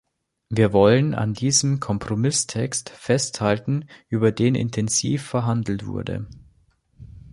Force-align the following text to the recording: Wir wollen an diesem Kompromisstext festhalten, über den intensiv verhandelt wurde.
Wir 0.49 0.73
wollen 0.73 1.13
an 1.13 1.35
diesem 1.35 1.79
Kompromisstext 1.79 2.89
festhalten, 2.89 3.85
über 4.09 4.31
den 4.31 4.55
intensiv 4.55 5.21
verhandelt 5.21 5.85
wurde. 5.85 6.27